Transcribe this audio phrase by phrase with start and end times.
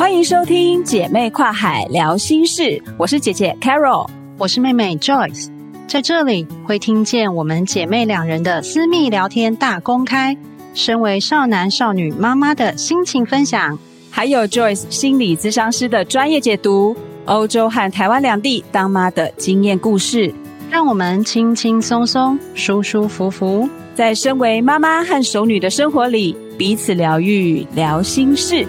[0.00, 5.48] 欢迎收听姐妹跨海聊心事，我是姐姐 Carol，我是妹妹 Joyce，
[5.86, 10.34] 在这里会听见我们姐妹两人的私密聊天大公开，
[10.72, 13.78] 身为少男少女妈妈的心情分享，
[14.10, 20.32] 还有 Joyce 心理咨商师的专业解读，欧洲和台湾两地当妈的经验故事，
[20.70, 28.66] 让我们轻轻松松、舒舒服服，在身为妈妈和熟女的生活里彼此疗愈，聊心事。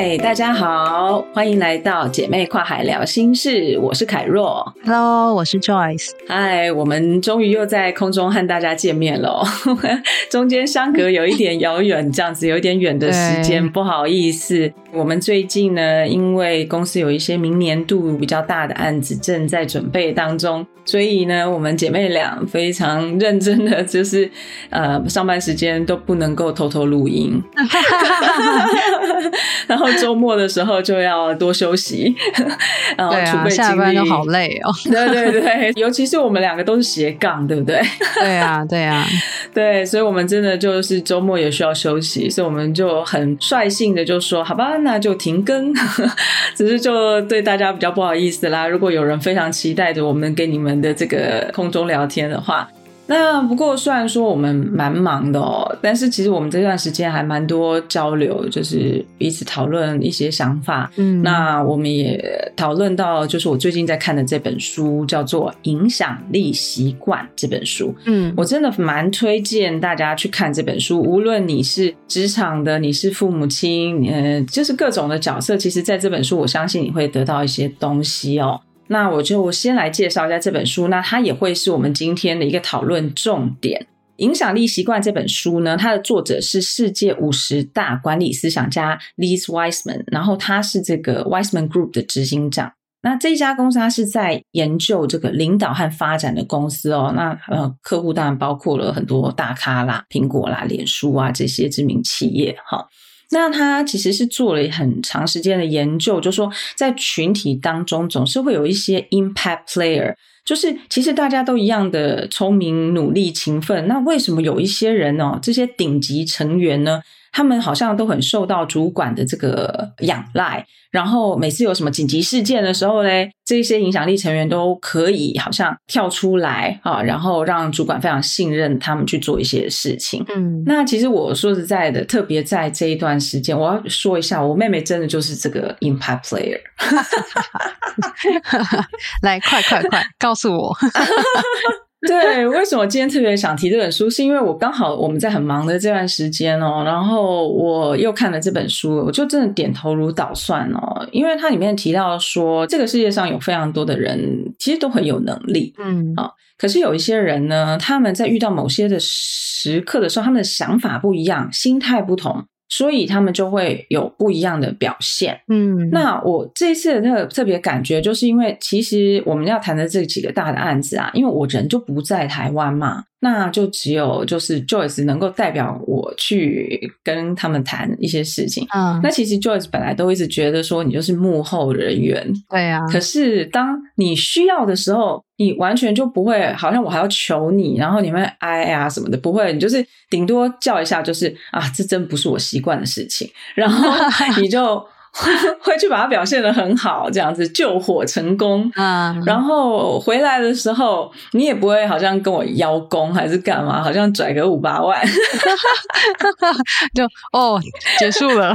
[0.00, 3.76] 嗨，大家好，欢迎来到姐妹跨海聊心事。
[3.82, 6.10] 我是凯若，Hello，我是 Joyce。
[6.28, 9.42] 嗨，我们终于又在空中和大家见面了，
[10.30, 14.72] 中间相隔有一点遥远，这样子有一点远的时间，不好意思。
[14.92, 24.28] 我们最近呢，因为公司有一些明年度比较大的案子正在准备当中，所以呢，我们姐妹俩非常认真的，就是
[24.70, 27.40] 呃，上班时间都不能够偷偷录音。
[29.68, 32.14] 然后周末的时候就要多休息，
[32.96, 33.52] 然后储备精力。
[33.56, 34.72] 下班都好累哦。
[34.84, 37.78] 对对对，尤其是我们两个都是斜杠，对不对？
[38.20, 39.04] 对啊，对啊，
[39.52, 45.72] 对，所以我们真的就是周末也需要休息，所以我们就很率性的就说，好吧，那就停更。
[46.54, 48.66] 只是就对大家比较不好意思啦。
[48.66, 52.68] 如果有人非常期待着我们跟你们的这个空中聊天的话。
[53.08, 60.90] 那不过虽然说我们蛮忙的哦，但是其实我们这段时间还蛮多交流，就是彼此讨论一些想法。
[60.96, 67.94] 嗯，那我们也讨论到，就是我最近在看的这本书叫做《影响力习惯》这本书。
[68.04, 78.60] 嗯，我真的蛮推荐大家去看这本书，无论你是职场的，你是父母亲，呃，就是各种的角色，其实在这本书，我相信你会得到一些东西哦。
[78.88, 83.86] 那我就先来介绍一下这本书，那它也会是我们今天的一个讨论重点。
[84.16, 92.72] 影响力习惯这本书呢，它的作者是世界五十大管理思想家 Liz Wiseman，然后他是这个 Wiseman Group 的执行长。
[93.00, 97.12] 那这一家公司，它是在研究这个领导和发展的公司哦。
[97.14, 102.84] 那呃，客户当然包括了很多大咖啦，苹果啦、脸书啊这些知名企业哈。
[103.30, 117.02] 那他其实是做了很长时间的研究，就说在群体当中总是会有一些 impact player，就是其实大家都一样的聪明、努力、勤奋，那为什么有一些人哦，这些顶级成员呢？
[117.32, 130.24] 他们好像都很受到主管的这个仰赖，然后每次有什么紧急事件的时候嘞，这些影响力成员都可以好像跳出来啊，然后让主管非常信任他们去做一些事情。
[130.28, 136.60] 嗯，那其实我说实在的，特别在这一段时间，我要说一下，我妹妹真的就是这个 impact player。
[139.22, 140.76] 来，快快快，告诉我。
[142.06, 144.08] 对，为什么今天特别想提这本书？
[144.08, 151.08] 是因为我刚好我们在很忙的这段时间哦，然后我又看了这本书，我就真的点头如捣蒜哦。
[151.10, 162.44] 因为它里面提到说，这个世界上有非常多的人，其实都很有能力，嗯啊，可是有一些人呢，他们在遇到某些的时刻的时候，他们的想法不一样，心态不同。
[162.68, 165.40] 所以他们就会有不一样的表现。
[165.48, 173.04] 嗯，那我这一次的特特别感觉，就是因为其实我们要谈的这几个大的案子啊，因为我人就不在台湾嘛。
[173.20, 178.66] 那就只有就是 Joyce 能够代表我去跟他们谈一些事情。
[178.74, 182.32] 嗯，那其实 Joyce 本来都一直觉得说你就是幕后人员。
[182.48, 182.86] 对啊。
[182.86, 193.90] 可是当你需要的时候，你完全就不会，好像我还要求你，然后你们哎呀什么的，不会，你就是顶多叫一下，就是啊，这真不是我习惯的事情，然后
[194.40, 194.84] 你就。
[195.60, 199.16] 会去把它表现的很好，这样子救火成功啊！
[199.26, 205.00] 然后回来的时候，你也不会好像跟我邀功还是干嘛，好像拽个五八万，
[206.94, 207.60] 就哦
[207.98, 208.54] 结束了，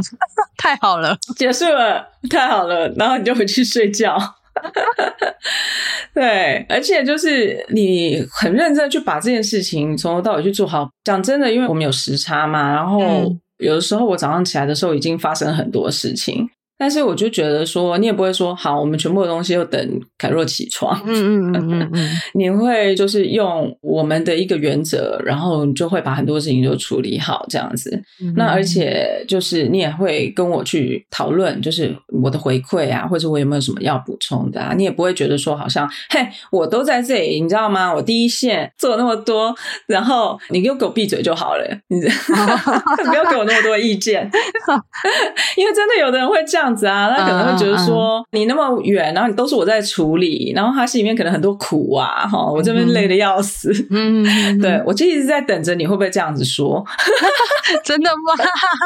[0.57, 4.17] 太好了，结束了，太好了，然后你就回去睡觉。
[6.13, 10.87] 对，而且就是你很认真去把这件事情从头到尾去做好。
[11.03, 13.35] 讲真的，因为我们有时差嘛，然后。
[13.63, 20.99] 有的时候我早上起来的时候已经发生很多事情，但是我就觉得说，你也不会说好，我们全部的东西又等凯若起床。
[21.05, 28.01] 嗯嗯嗯嗯嗯， 你会就是用我们的一个原则，然后你就会把很多事情就处理好这样子。
[28.35, 34.73] 那而且就是你也会跟我去讨论，就是我的回馈啊，或者我有没有什么要补充的啊？
[34.75, 37.93] 你也不会觉得说好像嘿，我都在这里，你知道吗？
[37.93, 39.55] 我第一线做那么多，
[39.87, 42.01] 然后你就给我闭嘴就好了，你
[43.07, 44.29] 不要给我那么多意见，
[45.55, 46.62] 因为真的有的人会这样。
[46.63, 54.61] 样子啊，他可能会觉得说、uh, uh, 你那么远，然后你都是我在处理，然后他心里面可能很多苦啊，哈，我这边累的要死，嗯、mm，hmm.
[54.61, 56.83] 对我就一直在等着你会不会这样子说，
[57.83, 58.45] 真的吗？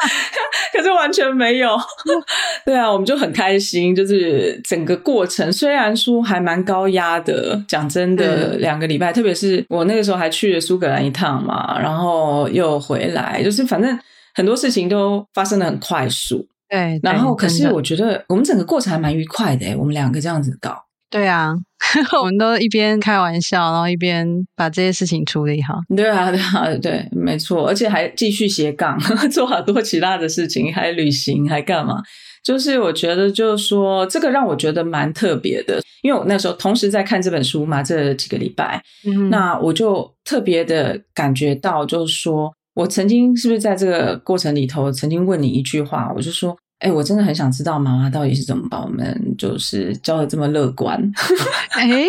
[0.74, 1.78] 可是完全没有，
[2.66, 13.98] 对啊，我们就很开心，就是整个过程虽然说还蛮高压的，讲真的，两、嗯、个礼拜，特别是我那个时候还去了苏格兰一趟嘛，然后又回来，就是反正
[14.34, 16.48] 很多事情都发生的很快速。
[16.70, 20.76] 对，然后可是我觉得我们整个过程还蛮愉快的，我们两个这样子搞。
[21.10, 21.54] 对啊，
[22.20, 24.28] 我们都一边开玩笑，然后一边
[24.58, 25.76] 把这些事情处理好。
[25.96, 29.00] 对啊，对啊，对，没错，而且还继续斜杠，
[29.32, 32.04] 做好多其他的事情，还旅行，还干嘛？
[32.44, 42.54] 就是我觉得，就是说这个让我觉得蛮特别的，因为我那时候同时在看这本书嘛，这几个礼拜，嗯，那我就特别的感觉到，就是说。
[42.78, 51.02] 我曾经是不是在这个过程里头，曾经问你一句话，我就说，哎，我真的很想知道妈妈到底是怎么把我们就是教的这么乐观。
[51.72, 52.06] 哎，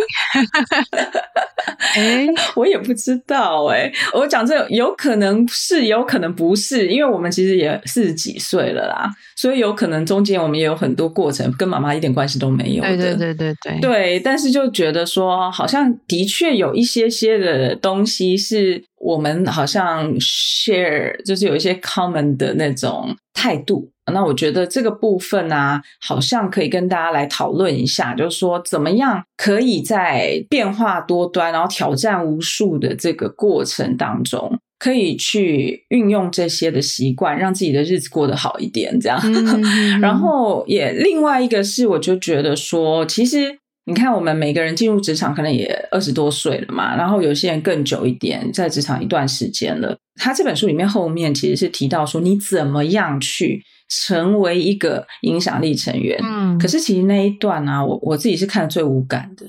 [1.96, 12.96] 哎，我也不知道哎，我讲这有可能是，有可能不是，因为我们其实也四十几岁了啦，所以有可能中间我们也有很多过程跟妈妈一点关系都没有的。
[12.96, 18.84] 对对对对对，对，但是就觉得说，好像的确有一些些的东西是。
[19.00, 39.20] 我们好像 share 就是有一些 common 的那种态度，那我觉得这个部分呢、啊，好像可以跟大家来讨论一下，就是说怎么样可以在变化多端，然后挑战无数的这个过程当中，可以去运用这些的习惯，让自己的日子过得好一点，这样。
[39.24, 43.58] 嗯、 然后也另外一个是，我就觉得说，其实。
[43.88, 49.96] 你看，我们每个人进入职场可能也二十多岁了嘛，然后有些人更久一点，在职场一段时间了。
[50.16, 56.18] 他这本书里面后面其实是提到说，你怎么样去成为一个影响力成员。
[56.22, 59.46] 嗯，可是其实那一段呢、啊，我我自己是看的最无感的。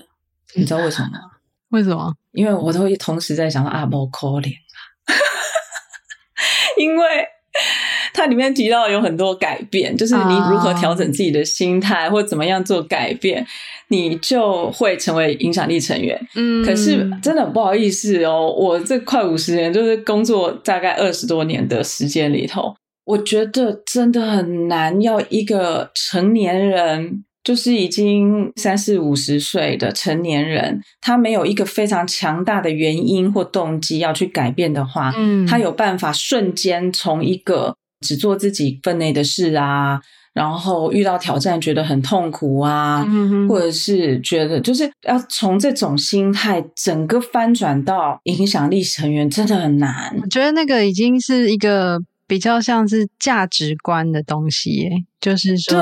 [0.56, 1.20] 你知道为什么吗？
[1.70, 2.14] 为什么？
[2.32, 5.14] 因为我都会同时在想到啊，不可怜啊，
[6.78, 7.06] 因为。
[8.14, 13.46] 它里面提到有很多改变，就是你如何调整自己的心态，uh, 或怎么样做改变，
[13.88, 16.20] 你就会成为影响力成员。
[16.36, 22.76] 嗯，可是真的很不好意思哦，我这快五十年，就是工作大概二十多年的时间里头，
[23.10, 37.76] 我觉得真的很难，要一个成年人，就是已经三四五十岁的成年人，他没有一个非常强大的原因或动机要去改变的话，嗯，他有办法瞬间从一个。
[38.02, 40.00] 只做自己分内的事啊，
[40.34, 43.06] 然后遇到挑战觉得很痛苦啊，
[43.50, 50.18] 或者是觉得就是要从这种心态整个翻转到影响力成员，真的很难。
[50.22, 52.00] 我觉得那个已经是一个。
[52.30, 55.82] 比较像是价值观的东西耶，就是说，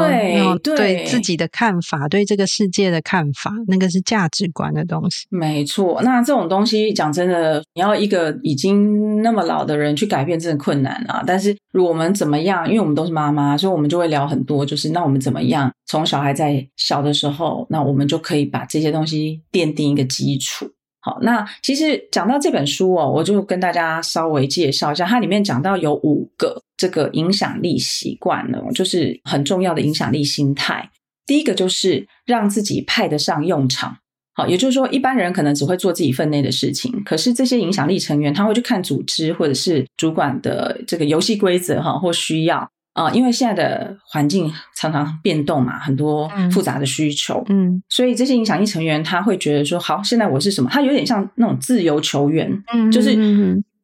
[0.63, 5.27] 对对，自己的看法，对这个世界的看法，那个是价值观的东西。
[5.29, 11.21] 没错，那这种东西讲真的，你要一个已经那么老的人去改变，真的困难啊。
[11.27, 20.65] 但是，如果我们怎么样，因为我们都是妈妈，所以我们就会聊很多，就是那我们怎么样，从小孩在小的时候，那我们就可以把这些东西奠定一个基础。
[21.07, 30.91] 好，那其实讲到这本书哦，我就跟大家稍微介绍一下，它里面讲到有五个这个影响力习惯呢，就是很重要的影响力心态。
[31.25, 33.95] 第一个就是让自己派得上用场。
[34.33, 42.69] 好，也就是说，一般人可能只会做自己分内的事情，可是这些影响力成员他会去看组织或者是主管的这个游戏规则哈，或需要。
[42.97, 50.69] 啊，因为现在的环境常常变动嘛，很多复杂的需求，嗯，嗯，所以这些影响力成员他会觉得说，好，现在我是什么？
[50.71, 53.15] 他有点像那种自由球员，嗯，就是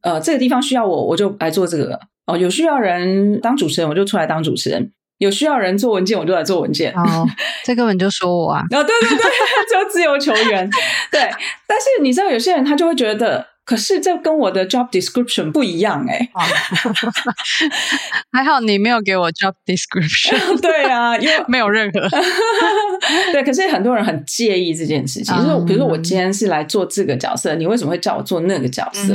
[0.01, 1.99] 呃，这个地方需要我，我就来做这个。
[2.25, 4.81] 哦，有需要人当主持人，我就出来当主持人；
[5.19, 6.91] 有需要人做文件，我就来做文件。
[6.93, 7.27] 哦，
[7.63, 8.61] 这根本就说我啊！
[8.61, 9.17] 啊、哦，对对对，
[9.71, 10.67] 就自由球员。
[11.11, 11.21] 对，
[11.67, 13.52] 但是你知道，有些人他就会觉得。
[13.65, 16.29] 可是这跟我的 job description 不一样哎、欸，
[18.31, 20.35] 还好你没有给我 job description。
[20.61, 22.01] 对啊，因为 没有任何。
[23.31, 29.13] 对，可是很多人很介意这件事情，就是比如说我今天是来做这个角色，你为什么会叫我做那个角色？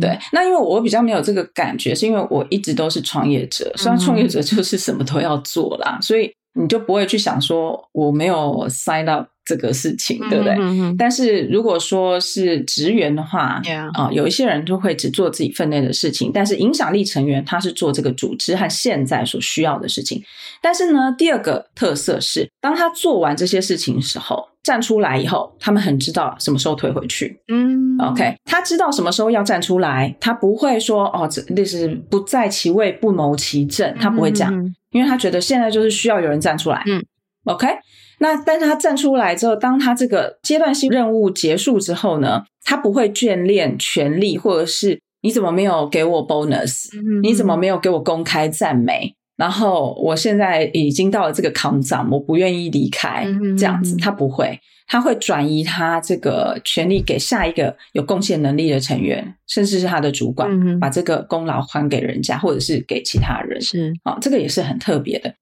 [0.00, 10.52] 对，那因为我比较没有这个感觉，是因为我一直都是创业者，虽然创业者就是什么都要做啦，所以你就不会去想说我没有 sign up 这个事情，对不对？
[10.54, 13.60] 嗯嗯，但是如果说是职员的话，
[13.94, 20.22] 啊有一些人就会只做自己分内的事情，但是影响力成员他是做这个组织和现在所需要的事情。
[20.62, 27.40] 但是呢，第二个特色是，当他做完这些事情的时候，站出来以后，他们很知道什么时候退回去。
[27.48, 36.82] 嗯，OK，他知道什么时候要站出来，他不会说哦，这那是不在其位不谋其政，他不会讲，嗯、因为他觉得现在就是需要有人站出来。
[36.86, 37.02] 嗯
[37.44, 37.66] ，OK，
[38.20, 49.14] 那但是他站出来之后，当他这个阶段性任务结束之后呢，他不会眷恋权力，或者是你怎么没有给我 bonus，嗯、你怎么没有给我公开赞美？
[49.36, 53.26] 然后我现在已经到了这个康长，我不愿意离开，
[53.58, 63.58] 这样子他不会，他会转移他这个权利给下一个有贡献能力的成员，甚至是他的主管，把这个功劳还给人家，或者是给其他人。
[63.62, 65.32] 是啊，这个也是很特别的。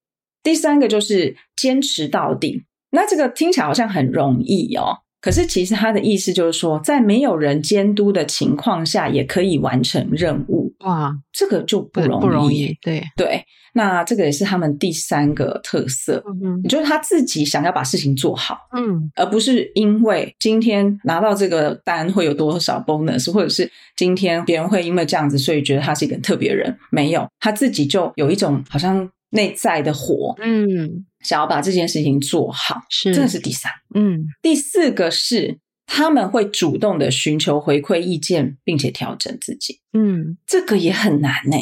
[0.48, 2.62] 第三个就是坚持到底，
[2.92, 4.96] 那这个听起来好像很容易哦。
[5.20, 10.72] 可是，其实他的意思就是说，在没有人监督的情况下，也可以完成任务。
[10.86, 12.74] 哇，这个就不容易，不容易。
[12.80, 13.02] 对。
[13.14, 26.74] 对，那这个也是他们第三个特色，嗯，就是他自己想要把事情做好，嗯，而不是因为今天拿到这个单会有多少 bonus，或者是今天别人会因为这样子，所以觉得他是一个特别人。
[26.90, 31.06] 没有，他自己就有一种好像内在的火，嗯。
[31.20, 33.72] 想要把这件事情做好，是，这是第三。
[33.92, 39.80] 嗯，第四个是他们会主动的寻求回馈意见，并且调整自己。
[39.92, 41.56] 嗯，这个也很难呢，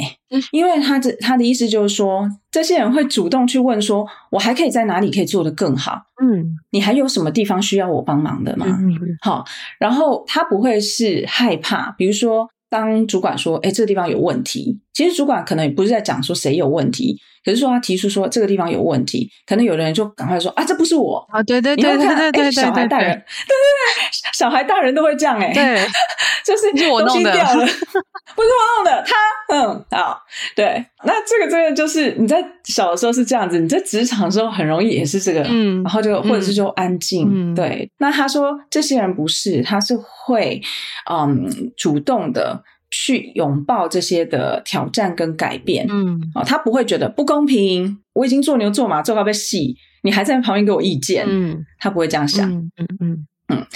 [0.53, 6.03] 因为他这他的意思就是说，这些人会主动去问说，我还可以在哪里可以做得更好？
[6.23, 8.67] 嗯，你还有什么地方需要我帮忙的吗？
[8.69, 9.43] 嗯，好，
[9.81, 12.51] 然后他不会是害怕，比如说。
[12.69, 25.87] 当主管说：“哎，这个地方有问题。”其实主管可能也不是在讲说谁有问题，可是说他提出说这个地方有问题，可能有的人就赶快说：“啊，这不是我啊！”对对对对对对对，小孩大人， 对对对，小孩大人都会这样哎，对，
[26.45, 27.31] 就是我弄的，
[28.35, 29.15] 不是我弄的，他
[29.55, 30.21] 嗯好，
[30.57, 37.89] 对，那这个这个就是你在小的时候是这样子，你在职场的时候很容易也是这个，嗯，然后就或者是就安静，对。
[37.99, 40.61] 那他说这些人不是，他是会
[41.09, 42.65] 嗯主动的。
[42.91, 47.99] 去拥抱这些的挑战跟改变，嗯，哦，他不会觉得不公平。
[48.15, 53.67] 我已经做牛做马做到被戏，你还在旁边给我意见，嗯，他不会这样想，嗯嗯嗯嗯，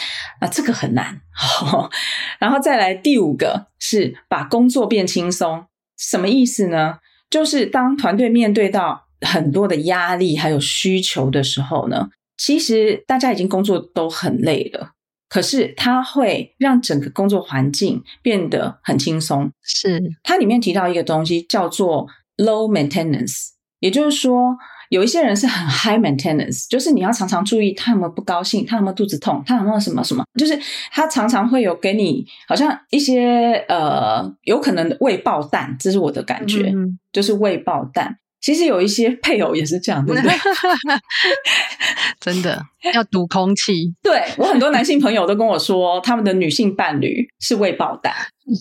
[0.40, 1.20] 那这个很难。
[1.62, 1.90] 哦，
[2.38, 5.64] 然后再来第五个是把工作变轻松，
[5.98, 6.98] 什么意思呢？
[7.28, 14.92] 就是当团队面对到很多的压力还有需求的时候呢，其实大家已经工作都很累了。
[15.30, 19.50] 可是它会让整个工作环境变得很轻松。
[19.62, 22.06] 是，它里面提到一个东西叫做
[22.36, 24.56] low maintenance，也就是说，
[24.88, 30.58] 有一些人是很 high maintenance，就是你要常常注意他有没有不高兴，他有没有肚子痛，他有没有什么什么，就是
[30.90, 38.16] 他常常会有给你好像一些呃有可能的未爆弹，这是我的感觉，嗯、就是未爆弹。
[38.40, 40.32] 其实有一些配偶也是这样，对不对？
[42.20, 42.62] 真的
[42.94, 43.94] 要读空气。
[44.02, 48.12] 对，我很多男性朋友都跟我说，他们的女性伴侣是未爆弹，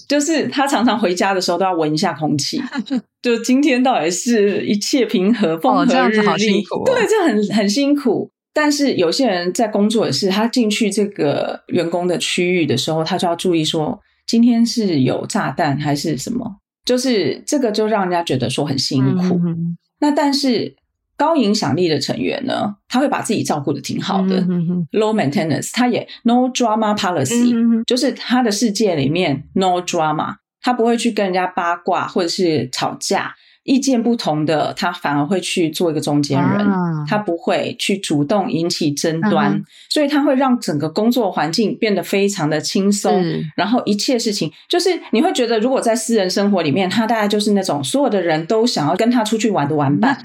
[0.07, 2.62] 就是他常常回家的时候都要闻一下空气，
[3.21, 5.91] 就今天到底是一切平和，风和日丽。
[5.91, 6.86] 哦，这样子好辛苦哦。
[6.86, 8.29] 对，这很很辛苦。
[8.51, 16.57] 但是有些人在工作也是，他进去这个员工的区域的时候，他就要注意说，今天是有炸弹还是什么。
[16.89, 19.39] 就是这个，就让人家觉得说很辛苦。
[19.46, 20.75] 嗯、那但是
[21.15, 24.39] 高影响力的成员呢，他会把自己照顾的挺好的。
[24.50, 33.36] 嗯、Low maintenance，他也 no drama policy，、嗯、就是他的世界里面 no drama，他不会去跟人家八卦或者是吵架。
[33.63, 43.23] 意见不同的他反而会去做一个中间人，啊、他不会去主动引起争端，嗯、所以他会让整个工作环境变得非常的轻松。
[43.55, 50.17] 然后一切事情就是你会觉得，如果在私人生活里面，他大概就是那种所有的人都想要跟他出去玩的玩伴，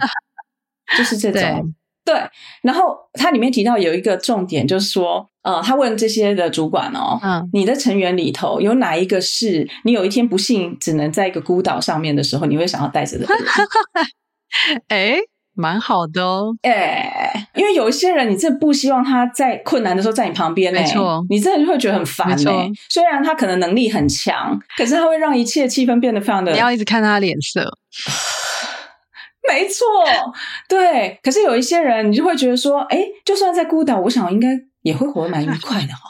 [0.96, 1.74] 就是这种。
[2.04, 2.14] 对，
[2.62, 13.26] 然后它里面提到有一个重点，就是说，呃，他问这些的主管哦，嗯，你的成员里头有哪一个是你有一天不幸只能在一个孤岛上面的时候，你会想要带着的？
[14.88, 15.16] 哎，
[15.54, 22.52] 蛮好的哦，哎，因为有一些人，你真的不希望他在困难的时候在你旁边，没错，你真的就会觉得很烦，没错。
[22.90, 27.78] 虽然他可能能力很强，可是他会让一切气氛变得非常的，你要一直看他的脸色。
[29.52, 29.84] 没错，
[30.68, 31.18] 对。
[31.22, 34.48] 可是有一些人，你就会觉得说，哎，就算在孤岛，我想应该
[34.82, 36.08] 也会活得蛮愉快的哦。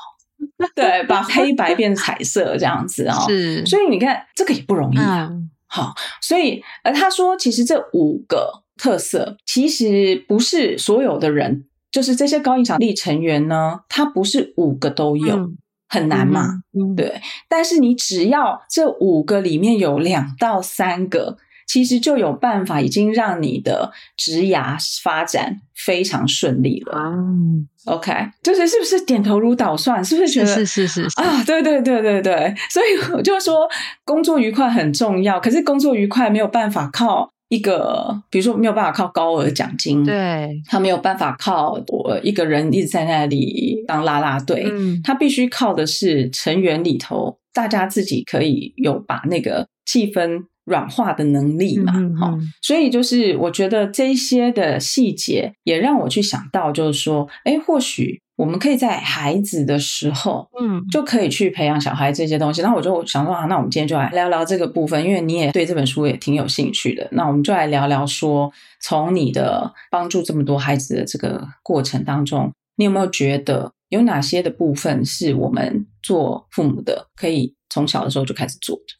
[0.74, 3.24] 对，把黑白变彩色这样子哦。
[3.26, 5.28] 是，所以你看，这个也不容易啊。
[5.30, 17.20] 嗯、好，所以而他说，其实这五个特色，其实不是所有的人，就是这些高影响力成员呢，他不是五个都有，嗯、很难嘛，嗯，对。
[17.48, 21.38] 但是你只要这五个里面有两到三个。
[21.66, 26.92] 其实就有办法，已经让你的职涯发展非常顺利了。
[26.96, 30.04] 嗯，OK，就是是不是点头如捣蒜？
[30.04, 31.42] 是不是觉得是是是，是啊？
[31.44, 33.68] 对对对对对，所以我就说
[34.04, 35.40] 工作愉快很重要。
[35.40, 44.66] 可是工作愉快没有办法靠一个，比如说没有办法靠高额奖金，对，他没有办法靠我一个人一直在那里当啦啦队。
[44.70, 50.44] 嗯，他必须靠的是成员里头大家自己可以有把那个气氛。
[50.64, 62.62] 软化的能力嘛，好、嗯嗯，所以就是我觉得这些的细节也让我去想到，就是说，哎，或许我们可以在孩子的时候，嗯，就可以去培养小孩这些东西。
[62.62, 67.06] 那我就想说啊，那我们今天就来聊聊这个部分，因为你也对这本书也挺有兴趣的。
[67.12, 78.94] 那我们就来聊聊说，从你的帮助这么多孩子的这个过程当中，你有没有觉得有哪些的部分是我们做父母的可以从小的时候就开始做的？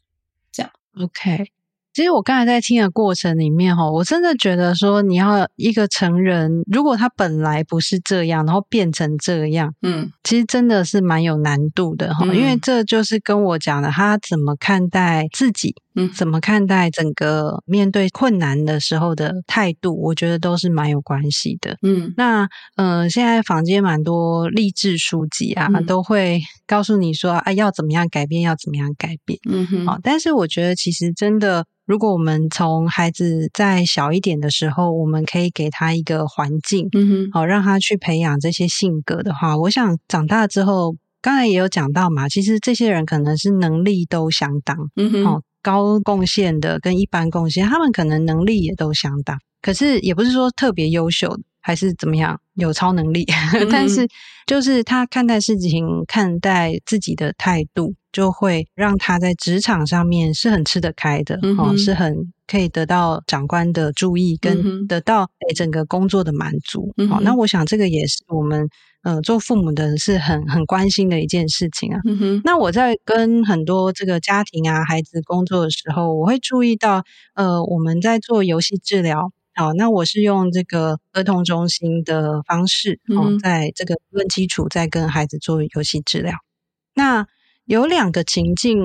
[0.52, 1.50] 这样，OK。
[1.94, 31.64] 其实我刚才在听的过程里面，哈，我真的觉得说，你要一个成人，如果他本来不是这样，然后变成这样，嗯，其实真的是蛮有难度的，哈、嗯，因为这就是跟我讲的，他怎么看待自己，嗯，怎么看待整个面对困难的时候的态度，我觉得都是蛮有关系的，嗯，那，呃，现在坊间蛮多励志书籍啊，嗯、都会告诉你说，啊，要怎么样改变，要怎么样改变，嗯哼，好，但是我觉得其实真的。
[31.86, 54.08] 如果我们从孩子再小一点的时候，我们可以给他一个环境，嗯哼，好让他去培养这些性格的话，我想长大之后，刚才也有讲到嘛，其实这些人可能是能力都相当，嗯哼，哦高贡献的跟一般贡献，他们可能能力也都相当，可是也不是说特别优秀还是怎么样有超能力，嗯、 但是
[54.46, 57.94] 就是他看待事情、看待自己的态度。
[58.14, 66.92] 就会让他在职场上面是很吃得开的，嗯、哦，是很可以得到长官的注意，跟得到整个工作的满足。
[66.96, 68.68] 嗯、好，那我想这个也是我们
[69.03, 71.98] 呃做父母的是很很关心的一件事情啊。
[72.05, 77.03] 嗯、那我在跟很多这个家庭啊孩子工作的时候，我会注意到，
[77.35, 86.33] 呃，我们在做游戏治疗，好，那我是用这个儿童中心的方式，哦，嗯、在这个论基础，在跟孩子做游戏治疗，
[86.94, 87.27] 那。
[87.66, 88.79] 有两个情境，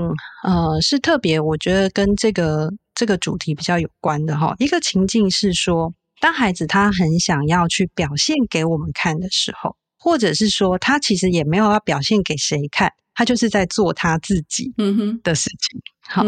[0.43, 4.55] 呃，是特别，我觉得跟这个这个主题比较有关的哈。
[4.59, 14.71] 一个情境是说，当孩子他很想要去表现给我们看的时候，或者是说他其实也没有要表现给谁看，他就是在做他自己
[15.23, 15.81] 的事情。
[16.07, 16.23] 好，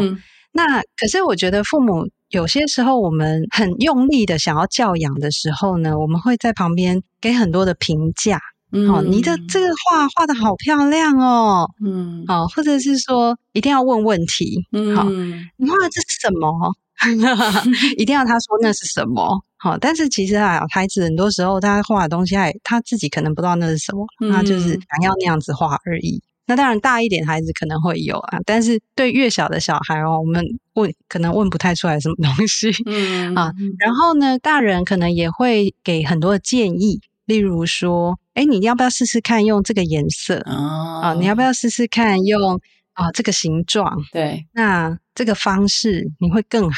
[0.52, 8.42] 那可是我觉得父母有些时候我们很用力的想要教养的时候呢，我们会在旁边给很多的评价。
[8.72, 11.70] 嗯，好，你的这个画画的好漂亮哦。
[11.86, 14.66] 嗯，好，或者是说一定要问问题。
[14.72, 16.74] 嗯，好，你画的这是什么？
[17.98, 19.44] 一定要他说那是什么？
[19.58, 26.22] 好，但是其实啊，孩子很多时候他画的东西，他他自己可能不知道那是什么，嗯、他就是想要那样子画而已。
[26.48, 32.72] 那当然，大一点孩子可能会有啊，但是对越小的小孩哦，我们问可能问不太出来什么东西。
[32.86, 37.00] 嗯啊，然后呢，大人可能也会给很多的建议。
[37.26, 41.02] 例如说，哎，你要不要试试看用这个颜色啊？
[41.02, 42.60] 啊，你要不要试试看用
[42.94, 44.02] 啊这个形状？
[44.12, 46.78] 对，那这个方式你会更好。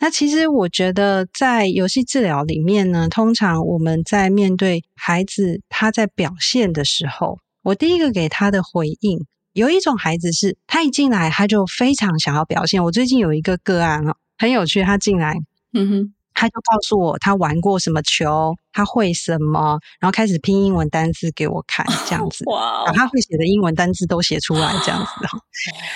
[0.00, 12.82] 那其实我觉得，在游戏治疗里面呢，通常我们在面对孩子他在表现的时候，我第一个给他的回应，有一种孩子是他一进来他就非常想要表现。
[12.82, 15.36] 我最近有一个个案啊，很有趣，他进来，
[15.72, 16.14] 嗯哼。
[16.42, 25.10] 他就告诉我他玩过什么球，他会什么，然后开始拼英文单字给我看，这样子， 哇，把他会写的英文单字都写出来，这样子。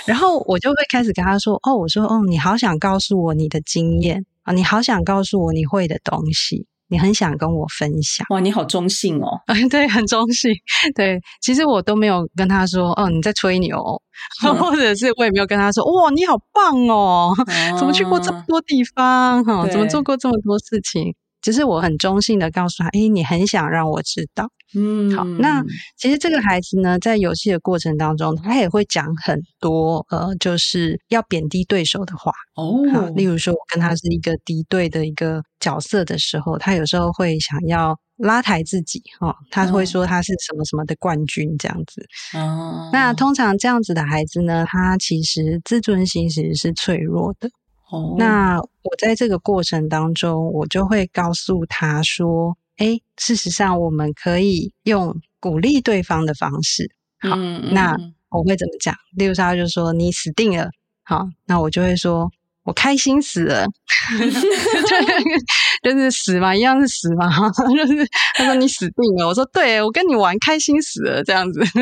[0.06, 8.26] 然后我就会开始跟他说：“哦，我说，哦，你好想告诉我你的经验啊，你好想告诉我你会的东西。”你很想跟我分享。
[8.30, 9.40] 哇，你好中性哦！
[9.70, 10.52] 对，很中性。
[10.94, 13.76] 对，其实我都没有跟他说，哦，你在吹牛，
[14.44, 19.44] 嗯、 或者是我也没有跟他说，哇，你好棒哦，嗯、怎么去过这么多地方？
[19.44, 21.14] 哈、嗯，怎么做过这么多事情？
[21.42, 24.48] 只是我很中性的告诉他，诶，你很想让我知道。
[24.74, 25.64] 嗯，好，那
[25.96, 32.82] 其实这个孩子呢，在游戏的过程当中，他也会讲很多呃，就是要贬低对手的话哦。
[33.14, 42.04] 例如说，我跟他是一个敌对的一个角色的时候，他有时候会想要拉抬自己哦，他会说他是什么什么的冠军这样子。
[42.36, 47.48] 哦，那通常这样子的孩子呢，他其实自尊心其实是脆弱的。
[47.90, 56.90] 哦，那我在这个过程当中，我就会告诉他说：“哎，事实上我们可以用鼓励对方的方式。
[57.20, 57.34] 好，
[57.72, 57.96] 那
[58.30, 58.94] 我会怎么讲？
[59.16, 60.70] 例如说，他就说你死定了。
[61.04, 62.30] 好，那我就会说
[62.64, 63.66] 我开心死了，
[65.82, 67.26] 就是死嘛，一样是死嘛。
[67.76, 71.60] 就是他说你死定了，我说对，我跟你玩开心死了这样子。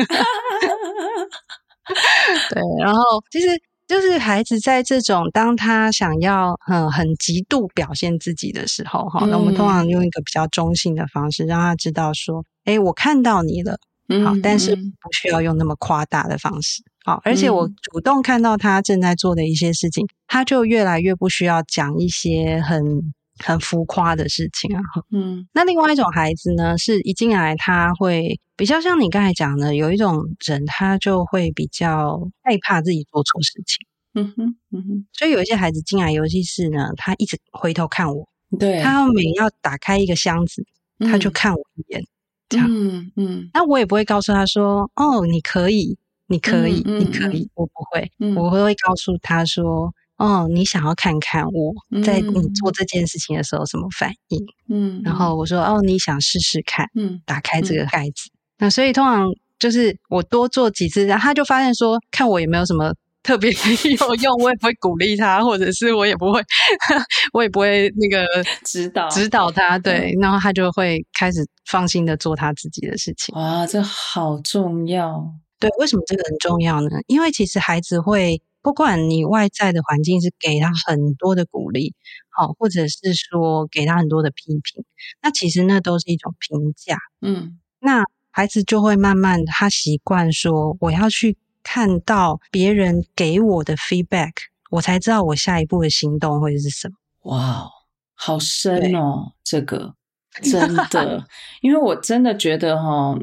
[2.49, 3.47] 对，然后其实。
[3.87, 13.77] 就是孩子在这种当他想要嗯很极度表现自己的时候，哈、嗯，那我们通常用一个比较中性的方式，让他知道说，哎，我看到你了，
[14.23, 40.65] 好，但是不需要用那么夸大的方式，好，而且我主动看到他正在做的一些事情，他就越来越不需要讲一些很很浮夸的事情啊，嗯，那另外一种孩子呢，是一进来他会比较像你刚才讲的，有一种人他就会比较害怕自己做错事情，嗯哼，嗯哼，所以有一些孩子进来游戏室呢，他一直回头看我，对，他每要打开一个箱子，
[40.99, 42.01] 他就看我一眼，
[42.47, 49.93] 这样，嗯嗯，那我也不会告诉他说，哦，你可以，你可以，你可以，我不会，我会会告诉他说。
[50.17, 54.45] 哦，你想要看看我在你做这件事情的时候什么反应？
[54.69, 58.29] 嗯，然后我说哦，你想试试看，嗯，打开这个盖子。
[58.31, 59.27] 嗯、那所以通常
[59.59, 63.51] 就是我多做几次，然后他就发现说，看我也没有什么特别
[63.99, 66.41] 有用，我也不会鼓励他，或者是我也不会，
[67.33, 68.25] 我也不会那个
[68.63, 73.35] 指导指导他，对，然后他就会开始放心的做他自己的事情。
[73.35, 75.29] 哇，这好重要！
[75.59, 76.89] 对，为什么这个很重要呢？
[77.07, 78.41] 因为其实孩子会。
[78.65, 81.93] 不管你外在的环境是给他很多的鼓励，
[82.29, 84.83] 好，或者是说给他很多的批评，
[85.21, 86.97] 那其实那都是一种评价。
[87.21, 94.31] 嗯，那孩子就会慢慢他习惯说，我要去看到别人给我的 feedback，
[94.71, 96.95] 我才知道我下一步的行动会是什么。
[97.31, 97.69] 哇，
[98.15, 99.93] 好深哦，这个
[100.41, 101.25] 真 的，
[101.61, 103.17] 因为我真的觉得哈。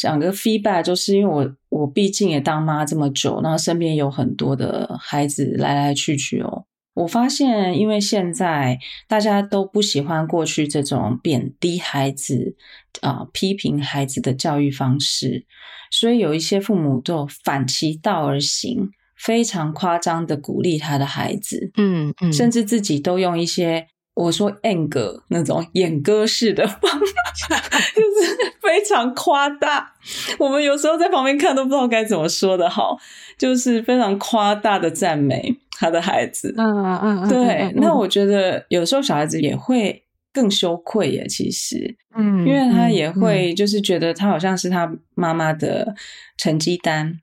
[0.00, 6.66] 讲个 feedback，就是因为我我毕竟也当妈这么久，然后身边有很多的孩子来来去去哦。
[6.94, 8.78] 我发现，因为现在
[9.08, 12.54] 大家都不喜欢过去这种贬低孩子
[13.00, 15.44] 啊、呃、批评孩子的教育方式，
[15.90, 23.88] 所以有一些父母就反其道而行，非常夸张的鼓励他的孩子，嗯嗯，甚至自己都用一些。
[24.18, 27.58] 我说 anger 那种演歌式的方法，
[27.94, 29.92] 就是 非常夸大。
[30.40, 32.98] 我们有时候在旁边看都不知道该怎么说的好，
[33.38, 36.52] 就是非常夸大的赞美他的孩子。
[36.58, 37.72] 嗯嗯嗯，对。
[37.76, 40.02] 那我觉得有时候小孩子也会
[40.32, 45.94] 更羞愧耶，其实，嗯，因为他也会就是觉得他好像是他妈妈的
[46.36, 47.20] 成绩单，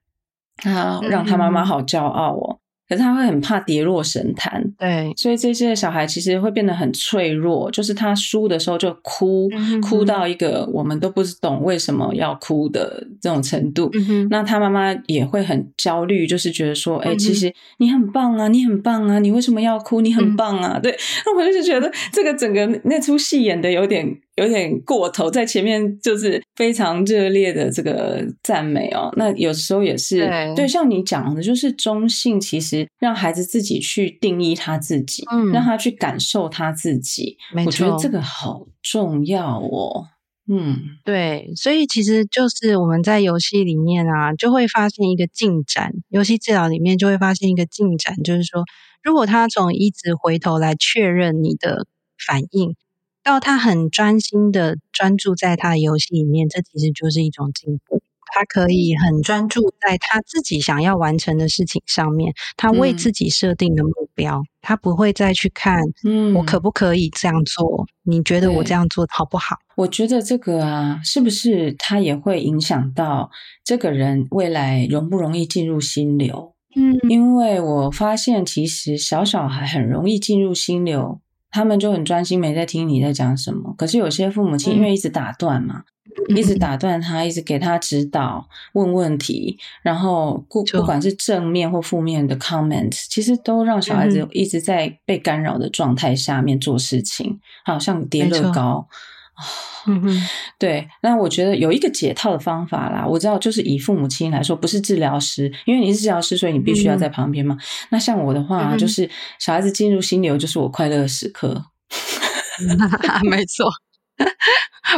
[0.55, 2.60] 他让他妈妈好骄傲哦。
[2.88, 13.89] 可是他会很怕跌落神坛，对，所以这些小孩其实会变得很脆弱，就是他输的时候就哭，嗯、哭到一个我们都不懂为什么要哭的这种程度。
[13.93, 20.02] 嗯、那他妈妈也会很焦虑，就是觉得说，哎、欸，其实你很棒啊，你很棒啊，你为什么要哭？
[20.02, 20.95] 你很棒啊，嗯、对。
[21.26, 24.17] 那我就是觉得这个整个那出戏演的有点。
[24.36, 29.12] 有点过头，在前面就是非常热烈的这个赞美哦。
[29.18, 37.38] 那有时候也是对，对，像你讲的，就是中性，其实让孩子自己去定义他自己，嗯，让他去感受他自己。
[37.54, 40.08] 没错，我觉得这个好重要哦。
[40.48, 45.91] 嗯，对，所以其实就是我们在游戏里面啊，就会发现一个进展。
[46.10, 48.63] 游戏治疗里面就会发现一个进展，就是说，
[49.04, 51.88] 如果他从一直回头来确认你的
[52.28, 52.76] 反应。
[53.25, 58.03] 到他很专心的专注在他的游戏里面，这其实就是一种进步。
[58.27, 67.85] 他可以很专注在他自己想要完成的事情上面，他为自己设定的目标，嗯、他不会再去看，嗯，我可不可以这样做？
[68.03, 69.57] 嗯、你觉得我这样做好不好？
[69.75, 73.31] 我觉得这个啊，是不是他也会影响到
[73.63, 76.53] 这个人未来容不容易进入心流？
[76.75, 81.21] 嗯，因为我发现其实小小孩很容易进入心流。
[81.56, 83.74] 他们就很专心，没在听你在讲什么。
[83.78, 85.84] 可是有些父母亲因为一直打断嘛，
[86.30, 98.86] 嗯、一直打断他，一直给他指导、问问题，然后不不管是正面或负面的 comment，其实都让小孩子一直在被干扰的状态下面做事情，好像叠乐高。
[98.89, 98.96] 嗯
[100.02, 100.21] 哼，
[100.58, 103.06] 对，那我觉得有一个解套的方法啦。
[103.06, 107.56] 我知道，就是以父母亲来说，不是治疗师，因为你是治疗师，所以你必须要在旁边嘛。
[107.56, 111.65] 嗯、那像我的话，嗯、就是小孩子进入心流，就是我快乐的时刻。
[113.30, 113.69] 没错，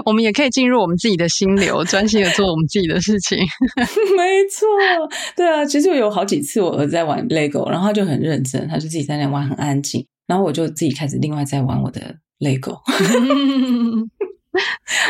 [0.06, 3.38] 我们也可以进入我们自己的心流，专心的做我们自己的事情。
[4.15, 4.67] 没错，
[5.36, 12.82] 对啊，其实我有好几次我儿子在玩 Lego，然后他就很认真，他就自己在那玩，很安静，然后我就自己开始另外在玩我的 Lego，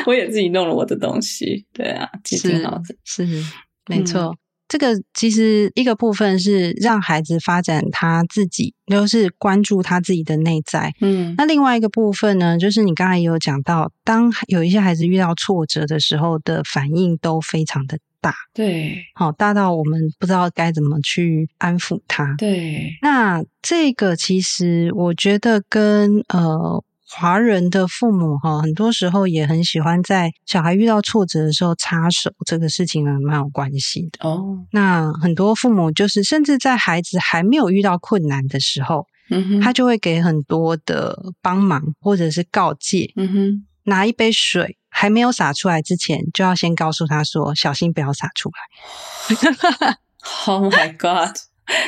[0.08, 1.66] 我也自己弄了我的东西。
[1.74, 3.54] 对啊，其实挺好的，是，是
[3.88, 4.22] 没错。
[4.22, 4.38] 嗯
[4.70, 10.94] 这个其实一个部分是让孩子发展他自己，就是关注他自己的内在。
[11.00, 18.36] 嗯，那另外一个部分呢，就是你刚才也有讲到，当有一些孩子遇到挫折的时候的反应都非常的大。
[18.54, 22.36] 对，好，大到我们不知道该怎么去安抚他。
[22.38, 26.84] 对，那这个其实我觉得跟呃。
[27.10, 34.66] 华人的父母哈，很多时候也很喜欢在小孩遇到挫折的时候插手，这个事情呢蛮有关系的哦。
[34.72, 49.96] 那很多父母就是，甚至在孩子还没有遇到困难的时候，嗯哼，他就会给很多的帮忙或者是告诫，嗯哼，拿一杯水还没有洒出来之前，就要先告诉他说：“小心不要洒出来。
[50.46, 51.36] ”Oh my god！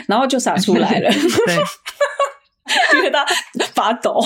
[0.07, 1.09] 然后就洒出来了。
[1.45, 1.57] 对。
[2.97, 3.25] 因为他
[3.73, 4.19] 发抖，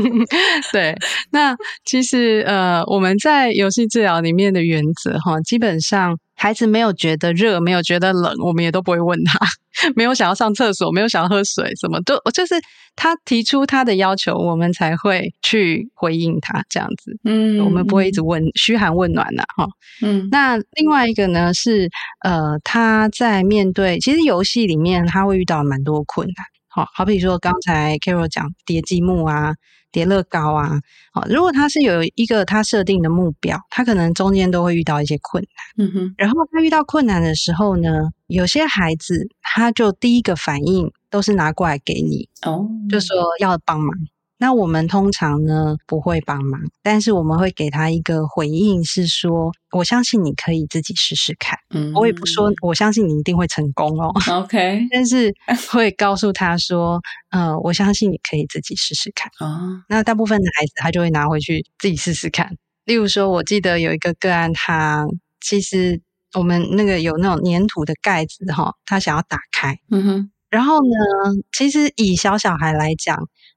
[0.72, 0.96] 对。
[1.30, 9.38] 那其实呃，我们在游戏治疗里面的原则哈，基本上孩子没有觉得热，没有觉得冷，我们也都不会问他；
[9.94, 12.54] 没有想要上厕所，没有想要喝水，什么都就是
[12.94, 17.16] 他提出他的要求，我们才会去回应他这样子。
[17.24, 19.66] 嗯，我们不会一直问嘘寒问暖的哈。
[20.02, 21.88] 嗯，那另外一个呢是
[22.24, 26.34] 呃，他在面对其实游戏里面他会遇到蛮多困难。
[26.76, 29.54] 好，好比说刚才 Carol 讲叠积木啊、
[29.90, 30.78] 叠乐高啊，
[31.10, 35.86] 好，如果他是有一个他设定的目标，他可能中间都会遇到一些困难。
[35.86, 43.88] 嗯哼，然后他遇到困难的时候呢，有些孩子他就第一个反应都是拿过来给你，哦，就说要帮忙。
[44.38, 51.58] 那我们通常呢不会帮忙，但是我们会给他一个回应，是说我相信你可以自己试试看。
[51.70, 54.12] 嗯，我也不说我相信你一定会成功哦。
[54.30, 55.34] OK， 但是
[55.72, 59.30] 会告诉他说，呃，我相信你可以自己试试看。
[59.40, 62.56] 哦，那大部分的孩子他就会拿回去自己试试看。
[62.84, 65.06] 例如说，我记得有一个个案，他
[65.40, 66.00] 其实
[66.34, 69.78] 我们那个有那种粘土的盖子哈，他想要打开。
[69.90, 73.16] 嗯哼，然后呢，其实以小小孩来讲。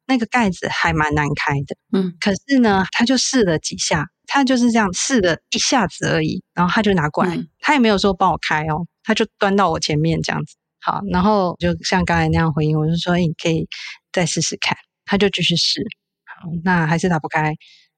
[0.09, 13.67] 那个盖子还蛮难开的，嗯，可是呢，他就试了几下，他就是这样试了一下子而已，然后他就拿过来，嗯、他也没有说帮我开哦，他就端到我前面这样子，好，然后就像刚才那样回应，我就说，你可以
[14.11, 15.83] 再试试看，他就继续试，
[16.25, 17.43] 好，那还是打不开，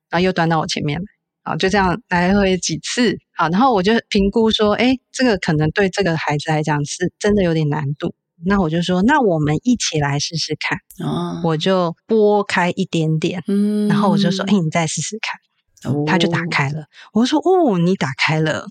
[0.10, 1.06] 然后又端到我前面来，
[1.43, 8.13] 好，就这样来回几次，好，然后我就评估说，诶，这个可能对这个孩子来讲是真的有点难度。
[8.45, 10.77] 那我就说，那我们一起来试试看。
[11.08, 15.91] 哦，我就拨开一点点，嗯，然后我就说，哎，你再试试看。
[15.91, 16.86] 哦，他就打开了。
[17.13, 18.67] 我说，哦，你打开了，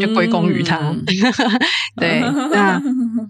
[0.00, 0.90] 就归功于他。
[0.90, 1.04] 嗯、
[1.96, 2.20] 对，
[2.52, 2.82] 那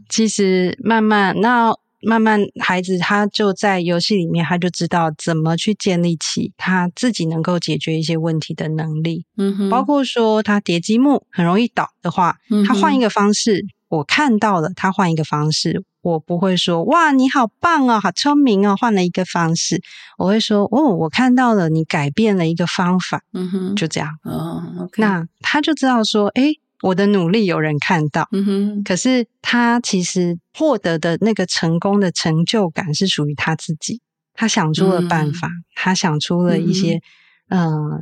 [0.08, 9.24] 其实慢慢，那慢慢，孩子他就在游戏里面，他就知道怎么去建立起他自己能够解决一些问题的能力。
[9.70, 13.64] 包括说他叠积木很容易倒的话，他换一个方式。
[13.88, 19.82] 我看到了，他换一个方式，我不会说哇，你好棒哦，好聪明哦，换了一个方式。
[20.18, 24.18] 我会说哦，我看到了，你改变了一个方法，嗯哼，就这样。
[24.24, 28.82] 哦，okay，那他就知道说，诶，我的努力有人看到，嗯哼。
[28.84, 34.00] 可是他其实获得的那个成功的成就感是属于他自己，
[34.34, 36.96] 他想出了办法，嗯、他想出了一些。
[36.96, 37.02] 嗯，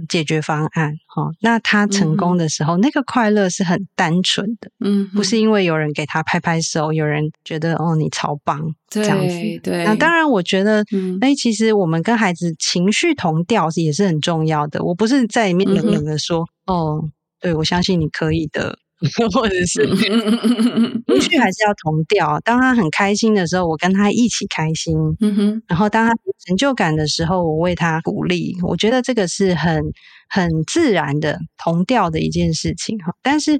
[0.08, 9.84] 解决方案哈，那他成功的时候，嗯、那个快乐是很单纯的，嗯，不是因为有人给他拍拍手，有人觉得哦你超棒这样子，对。
[9.84, 14.82] 那当然，我觉得，嗯，哎，其实我们跟孩子情绪同调也是很重要的。
[14.84, 18.78] 我不是在里面冷冷的说，嗯、哦，对，我相信你可以的。
[19.34, 22.40] 或者是情绪还是要同调。
[22.40, 24.94] 当他很开心的时候，我跟他一起开心。
[25.20, 25.62] 嗯哼。
[25.68, 28.56] 然后当他有成就感的时候，我为他鼓励。
[28.62, 29.82] 我觉得这个是很
[30.28, 33.12] 很自然的同调的一件事情哈。
[33.22, 33.58] 但是，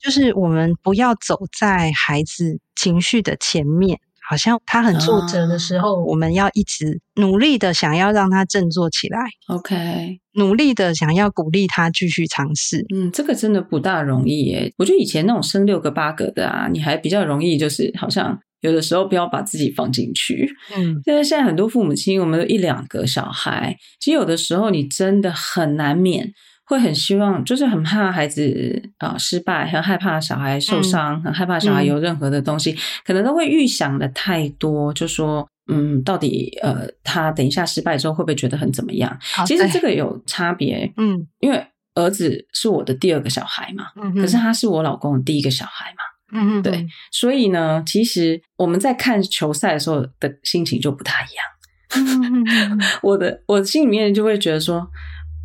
[0.00, 3.98] 就是我们不要走在孩子情绪的前面。
[4.28, 9.20] 好像他很挫折的时候，哦，我们要一直努力的想要让他振作起来。
[9.46, 12.84] OK，努力的想要鼓励他继续尝试。
[12.94, 14.72] 嗯，这个真的不大容易耶。
[14.78, 20.48] 我觉得以前那种生六个八个的啊，你还比较容易，就是好像有的时候不要把自己放进去。
[20.76, 26.32] 嗯，但是现在很多父母亲，我们有一两个小孩，其实有的时候你真的很难免。
[26.68, 39.18] 会很希望，就是很怕孩子啊、呃、失败，很害怕小孩受伤，嗯、很害怕小孩有任何的东西，嗯、可能都会预想的太多，就说嗯，到底呃，他等一下失败之后会不会觉得很怎么样？
[39.46, 51.44] 其实这个有差别，嗯，因为儿子是我的第二个小孩嘛，嗯，可是他是我老公的第一个小孩嘛，嗯嗯，对，所以呢，其实我们在看球赛的时候的心情就不太一样。
[51.96, 54.86] 嗯、我的我的心里面就会觉得说，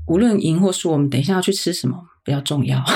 [0.07, 2.83] 无论赢或输，我们等一下要去吃什么比较重要。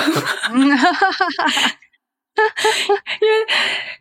[3.22, 3.34] 因为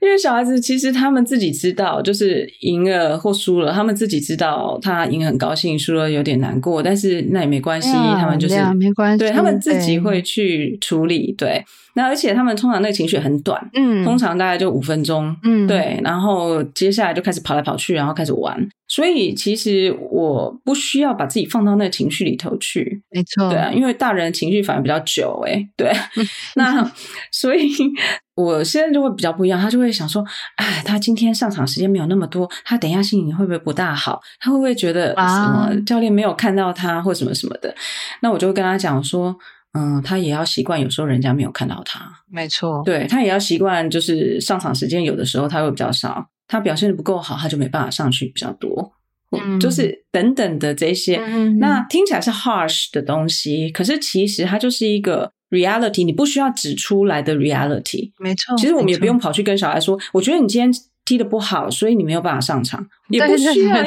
[0.01, 11.33] 因为小孩子其实他们自己知道，就是赢了或输了，他们自己知道他赢很高兴，输了有点难过，但是那也没关系，嗯、他们就是没关系，对他们自己会去处理。
[11.37, 18.55] 对，对那而且他们通常那个情绪很短，嗯，通常大概就五分钟，嗯，对，然后接下来就开始跑来跑去，然后开始玩。
[18.87, 25.91] 所以其实我不需要把自己放到那个情绪里头去，没错，对啊，因为大人情绪反而比较久，诶对，
[26.55, 26.91] 那
[27.31, 27.71] 所以。
[28.35, 30.21] 我现在就会比较不一样，他就会想说，
[30.57, 34.19] 哎，他今天上场时间没有那么多，他等一下心情会不会不大好？
[34.41, 37.73] 他会不会觉得什么教练没有看到他或什么什么的？
[38.19, 39.33] 那我就会跟他讲说，
[39.75, 48.93] 嗯，他也要习惯有时候人家没有看到他，没错，对，他也要习惯，就是上场时间有的时候他会比较少，他表现的不够好，他就没办法上去比较多，
[49.31, 55.31] 嗯，就是等等的这些，嗯，那听起来是 harsh 的东西，可是其实它就是一个。
[55.51, 58.57] reality，你不需要指出来的 reality，没错。
[58.57, 60.69] 其实我们也不用跑去跟小孩说，我觉得你今天
[61.05, 63.77] 踢的不好，所以你没有办法上场，也不需要。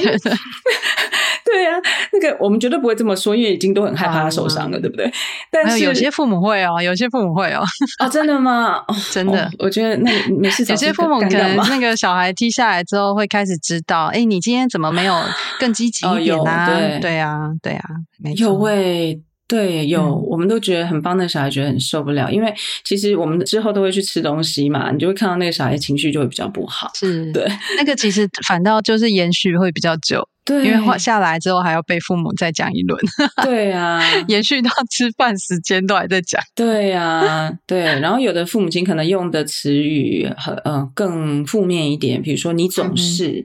[1.51, 1.81] 对呀、啊，
[2.13, 5.11] 那个我们绝对不会这么说，因为已经都很害怕他受伤了，嗯、对不对？
[5.51, 7.63] 但是有些父母会哦，有些父母会哦。
[7.99, 8.77] 啊， 真的吗？
[8.87, 10.65] 哦、 真的、哦，我觉得那没事。
[10.69, 15.15] 有些父母可能那个小孩踢下来之后，会开始知道，哎，你今天怎么没有
[15.59, 16.67] 更积极一点啊？
[16.67, 17.85] 哦、对对啊，对啊，
[18.19, 18.45] 没错。
[18.45, 19.21] 有会。
[19.49, 21.17] 对，有、嗯，我们都觉得很棒。
[21.17, 22.53] 那个小孩觉得很受不了，因为
[22.85, 26.91] 其实我们之后都会去吃东西嘛，你就会看到那个小孩情绪就会比较不好。
[26.95, 32.99] 是，对，那个其实反倒就是延续会比较久，对，因为下来之后还要被父母再讲一轮。
[33.45, 36.41] 对啊， 延续到吃饭时间都还在讲。
[36.55, 37.81] 对啊，对。
[38.01, 43.45] 然后有的父母亲可能用的词语很呃更负面一点，比如说你总是。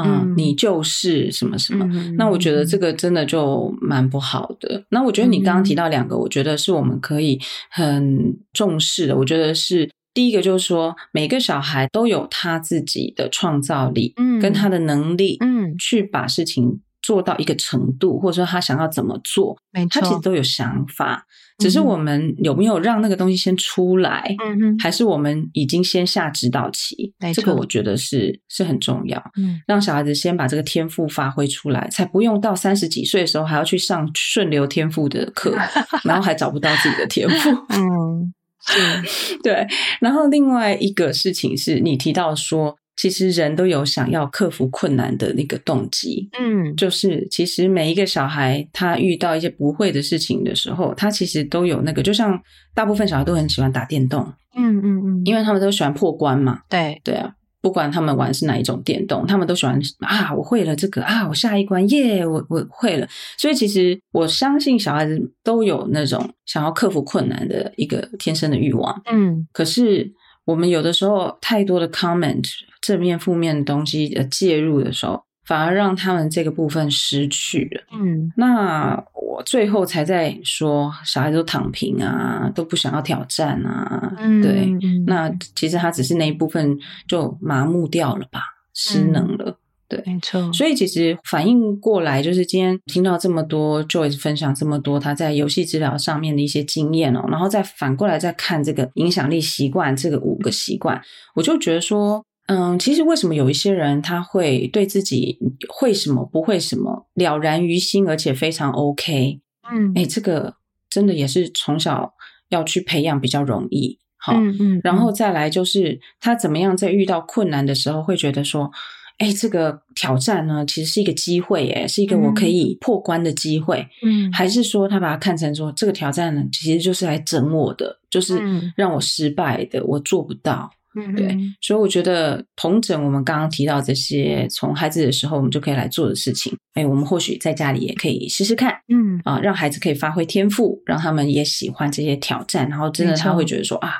[0.00, 4.84] 嗯，你就是什么什么，嗯，那我觉得这个真的就蛮不好的。
[4.90, 7.36] 那我觉得你刚刚提到两个，我觉得是我们可以
[7.68, 9.16] 很重视的。
[9.16, 21.24] 我觉得是第一个，就是说每个小孩都有他自己的创造力，嗯，跟他的能力，嗯，去把事情做到一个程度，或者说他想要怎么做，没错，他其实都有想法。
[21.58, 27.14] 只是我们有没有让那个东西先出来，嗯哼，还是我们已经先下指导棋？
[27.32, 35.54] 这个我觉得是是很重要，嗯，让小孩子先把这个天赋发挥出来，才不用到三十几岁的时候还要去上顺流天赋的课，
[36.02, 38.32] 然后还找不到自己的天赋，嗯，
[38.66, 39.66] 是， 对。
[40.00, 42.76] 然后另外一个事情是你提到说。
[43.00, 52.36] 其实人都有想要克服困难的那个动机，嗯，就是其实每一个小孩他遇到一些不会的事情的时候，他其实都有那个，就像
[52.74, 70.12] 大部分小孩都很喜欢打电动，嗯嗯嗯，因为他们都喜欢破关嘛，对对啊，不管他们玩是哪一种电动，他们都喜欢啊，我会了这个啊，我下一关耶，我我会了，所以其实我相信小孩子都有那种想要克服困难的一个天生的欲望，嗯，可是
[70.44, 72.44] 我们有的时候太多的 comment。
[72.80, 77.82] 正面、负面的东西的介入的时候，反而让他们这个部分失去了。
[77.98, 84.12] 嗯，那我最后才在说，小孩子都躺平啊，都不想要挑战啊。
[84.18, 84.68] 嗯，对，
[85.06, 88.42] 那其实他只是那一部分就麻木掉了吧，
[88.74, 89.46] 失能了。
[89.46, 89.56] 嗯、
[89.88, 90.52] 对，没错。
[90.52, 101.00] 所以其实反应过来，就是今天听到这么多 Joyce 分享这么多他在游戏治疗上面的一些经验哦，然后再反过来再看这个影响力习惯这个五个习惯，
[101.34, 102.22] 我就觉得说。
[102.48, 109.40] 嗯，其实为什么有一些人他会对自己会什么不会什么了然于心，而且非常 OK？
[109.70, 110.54] 嗯，哎，这个
[110.88, 112.14] 真的也是从小
[112.48, 113.98] 要去培养比较容易。
[114.16, 118.70] 好，嗯嗯，然后再来就是他怎么样在遇到困难的时候会觉得说，
[119.18, 123.86] 哎，这个挑战呢其实是一个机会，哎，是一个我可以破关的机会。
[124.02, 128.40] 嗯，还是说他把它看成说这个挑战呢其实就是来整我的，就是
[128.74, 130.70] 让我失败的，我做不到。
[131.16, 139.20] 对，所以我觉得同整我们刚刚提到这些，从孩子的时候我们就可以来做的事情，哎，我们或许在家里也可以试试看，嗯。
[139.24, 143.92] 啊，让孩子可以发挥天赋，让他们也喜欢这些挑战，然后真的他会觉得说啊，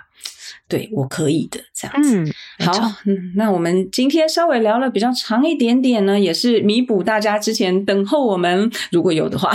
[0.68, 2.18] 对我可以的这样子。
[2.18, 2.32] 嗯，
[2.66, 9.50] 好，嗯，那我们今天稍微聊了比较长一点点呢，也是弥补大家之前等候我们如果有的话，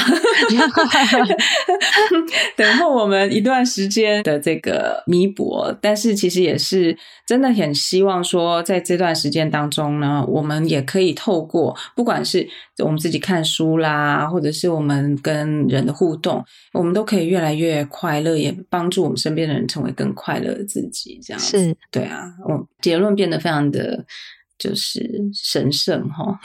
[2.58, 5.54] 等候我们一段时间的这个弥补。
[5.82, 6.98] 但是其实也是
[7.28, 12.48] 真的很希望说，在这段时间当中呢，我们也可以透过不管是
[12.80, 16.44] 我们自己看书啦，或者是我们跟人的互动，
[16.74, 21.03] 我们都可以越来越快乐，也帮助我们身边的人成为更快乐的自己。
[21.22, 21.76] 这样是。
[21.92, 24.06] 对啊，我结论变得非常的
[24.58, 26.40] 就是神圣哈，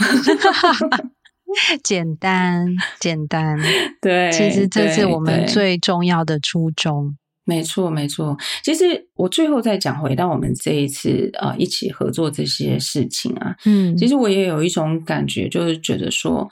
[1.82, 2.66] 简 单
[2.98, 3.58] 简单，
[4.02, 7.16] 对，其实这是我们最重要的初衷。
[7.44, 8.36] 没错，没错。
[8.62, 16.46] 其实我最后再讲回到我们这一次啊、呃，一起合作这些事情啊，嗯，其实我也有一种感觉，就是觉得说，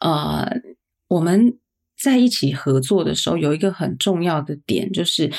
[0.00, 0.46] 呃，
[1.08, 1.56] 我们
[1.98, 5.32] 在一起合作的时候，有一个很重要的点，就是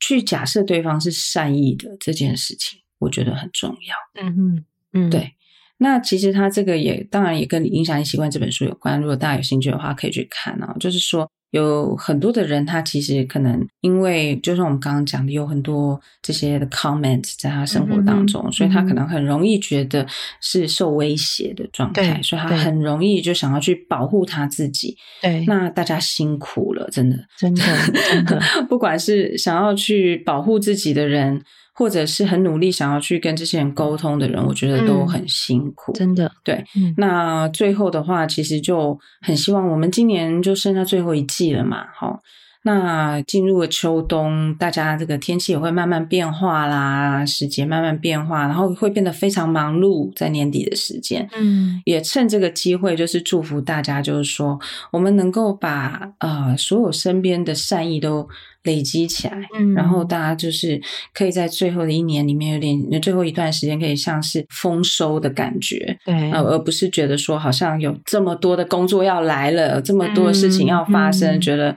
[0.00, 4.22] 去假设对方是善意的这件事情，我觉得很重要。
[4.22, 5.34] 嗯嗯嗯，对。
[5.78, 11.30] 那其实他这个也当然也跟你影响你习惯这本书有关，如果大家有兴趣的话，可以去看啊，就是说。
[11.50, 20.06] 有很多的人，他其实可能因为，就像我们刚刚讲的，有很多这些的 comment 在他生活当中，嗯、所以他可能很容易觉得
[20.40, 24.96] 是受威胁的状态，所以他很容易就想要去保护他自己。
[25.22, 27.62] 对，那大家辛苦了，真的，真的，
[28.10, 31.42] 真的， 不管是想要去保护自己的人。
[31.78, 36.32] 或者是很努力想要去跟这些人沟通的人，我觉得都很辛苦，嗯、真的。
[36.42, 42.20] 对，嗯、那最后的话，其实就很希望我们今年就剩下最后一季了嘛，好。
[42.64, 54.58] 那进入了秋冬，大家这个天气也会慢慢变化啦，时节慢慢变化，然后会变得非常忙碌，在年底的时间，嗯，也趁这个机会，就是祝福大家，就是说
[54.90, 58.28] 我们能够把呃所有身边的善意都
[58.68, 60.80] 累积起来，嗯，然后大家就是
[61.14, 71.74] 可以在最后的一年里面，有点最后一段时间，可以像是丰收的感觉，对，呃，而不是觉得说好像有这么多的工作要来了，这么多的事情要发生，嗯、觉得。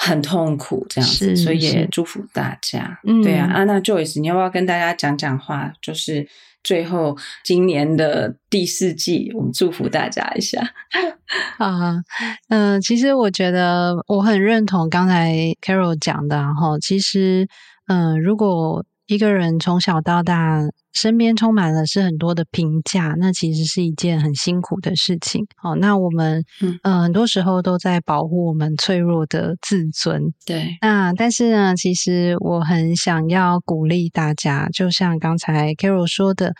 [0.00, 3.00] 很痛苦这样子，所以也祝福大家。
[3.02, 5.72] 嗯，对啊，安娜 Joyce，你要不要跟大家讲讲话？
[5.82, 6.24] 就是
[6.62, 10.60] 最后今年的第四季，我们祝福大家一下。
[11.58, 11.96] 啊，
[12.48, 17.46] 嗯、其实我觉得我很认同刚才 Carol 讲的，哈其实，
[17.86, 20.60] 嗯、如果一个人从小到大，
[20.92, 25.46] 身边充满了是很多的评价，那其实是一件很辛苦的事情。
[25.56, 30.22] 好，那我们嗯、呃，很多时候都在保护我们脆弱的自尊。
[30.44, 36.52] 对，那但是呢，其实我很想要鼓励大家，就像刚才 Carol 说的。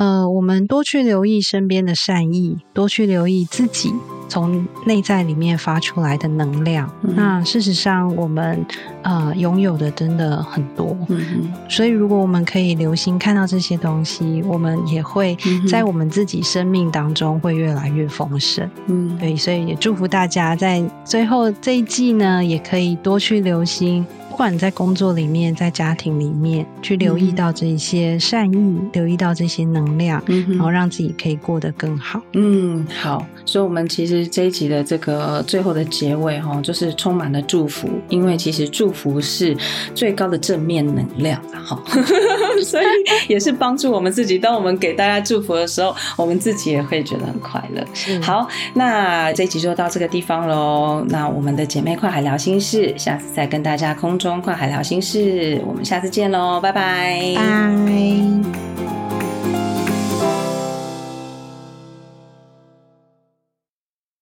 [0.00, 3.92] 呃，我们多去留意身边的善意，多去留意自己
[4.30, 6.90] 从内在里面发出来的能量。
[7.02, 8.64] 嗯、那事实上，我们
[9.02, 10.96] 呃拥有的真的很多。
[11.10, 15.36] 嗯，所以如果我们可以留心看到这些东西，我们也会
[15.68, 18.66] 在我们自己生命当中会越来越丰盛。
[18.86, 24.06] 嗯，对，所以也祝福大家在最后这一季呢，也可以多去留心。
[24.30, 32.22] 不管在工作里面，在家庭里面，去留意到这些善意，嗯、留意到这些能量，嗯、然后让自己可以过得更好。
[32.32, 33.26] 嗯，好。
[33.44, 39.54] 所以，我们其实这一集的这个最后的结尾，哈，就是充满了祝福，因为其实祝福是
[39.94, 41.82] 最高的正面能量，哈。
[42.64, 42.86] 所以
[43.28, 44.38] 也是帮助我们自己。
[44.38, 47.84] 当我们给大家祝福的时候，我们自己也会觉得很快乐。
[48.22, 51.04] 好，那这一集就到这个地方喽。
[51.08, 54.40] 那我们的姐妹跨海聊心事，下次再跟大家空中。
[54.40, 58.99] 跨海聊心事，我们下次见喽，拜拜，拜。